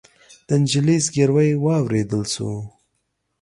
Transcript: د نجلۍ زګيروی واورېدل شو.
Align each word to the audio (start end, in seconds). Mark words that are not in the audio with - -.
د 0.47 0.49
نجلۍ 0.61 0.97
زګيروی 1.05 1.49
واورېدل 1.65 2.23
شو. 2.33 2.51